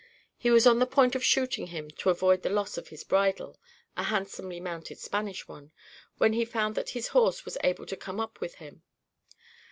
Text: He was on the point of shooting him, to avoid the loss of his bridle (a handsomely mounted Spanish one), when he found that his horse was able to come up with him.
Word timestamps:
He 0.35 0.49
was 0.49 0.65
on 0.65 0.79
the 0.79 0.87
point 0.87 1.13
of 1.13 1.23
shooting 1.23 1.67
him, 1.67 1.91
to 1.99 2.09
avoid 2.09 2.41
the 2.41 2.49
loss 2.49 2.75
of 2.75 2.87
his 2.87 3.03
bridle 3.03 3.59
(a 3.95 4.05
handsomely 4.05 4.59
mounted 4.59 4.97
Spanish 4.97 5.47
one), 5.47 5.71
when 6.17 6.33
he 6.33 6.43
found 6.43 6.73
that 6.73 6.89
his 6.97 7.09
horse 7.09 7.45
was 7.45 7.55
able 7.63 7.85
to 7.85 7.95
come 7.95 8.19
up 8.19 8.41
with 8.41 8.55
him. 8.55 8.81